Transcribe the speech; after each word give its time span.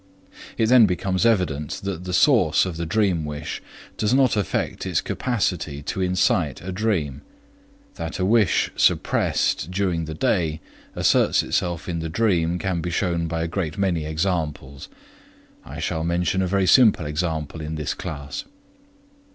It 0.57 0.65
then 0.65 0.87
becomes 0.87 1.27
evident 1.27 1.81
that 1.83 2.05
the 2.05 2.11
source 2.11 2.65
of 2.65 2.75
the 2.75 2.87
dream 2.87 3.23
wish 3.23 3.61
does 3.97 4.15
not 4.15 4.35
affect 4.35 4.83
its 4.83 4.99
capacity 4.99 5.83
to 5.83 6.01
incite 6.01 6.59
a 6.59 6.71
dream. 6.71 7.21
That 7.97 8.17
a 8.17 8.25
wish 8.25 8.71
suppressed 8.75 9.69
during 9.69 10.05
the 10.05 10.15
day 10.15 10.59
asserts 10.95 11.43
itself 11.43 11.87
in 11.87 11.99
the 11.99 12.09
dream 12.09 12.57
can 12.57 12.81
be 12.81 12.89
shown 12.89 13.27
by 13.27 13.43
a 13.43 13.47
great 13.47 13.77
many 13.77 14.05
examples. 14.05 14.89
I 15.63 15.79
shall 15.79 16.03
mention 16.03 16.41
a 16.41 16.47
very 16.47 16.65
simple 16.65 17.05
example 17.05 17.61
of 17.61 17.75
this 17.75 17.93
class. 17.93 18.45